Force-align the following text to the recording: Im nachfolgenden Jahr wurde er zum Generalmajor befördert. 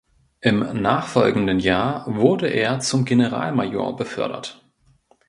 Im 0.39 0.81
nachfolgenden 0.81 1.59
Jahr 1.59 2.05
wurde 2.07 2.47
er 2.47 2.79
zum 2.79 3.05
Generalmajor 3.05 3.95
befördert. 3.95 4.59